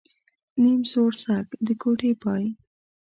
نيم 0.61 0.81
سوړسک، 0.91 1.47
د 1.65 1.67
کوټې 1.81 2.11
پاى. 2.21 2.45